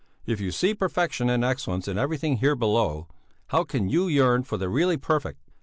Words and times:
If 0.25 0.41
you 0.41 0.49
see 0.51 0.73
perfection 0.73 1.29
and 1.29 1.45
excellence 1.45 1.87
in 1.87 1.99
everything 1.99 2.37
here 2.37 2.55
below, 2.55 3.07
how 3.49 3.63
can 3.63 3.87
you 3.87 4.07
yearn 4.07 4.41
for 4.41 4.57
the 4.57 4.67
really 4.67 4.97
perfect? 4.97 5.37